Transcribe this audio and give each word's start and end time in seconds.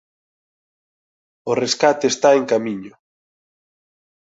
O 1.51 1.53
rescate 1.63 2.05
está 2.09 2.29
en 2.39 2.43
camiño. 2.51 2.93